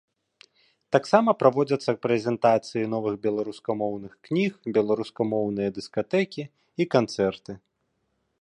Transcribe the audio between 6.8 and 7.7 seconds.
канцэрты.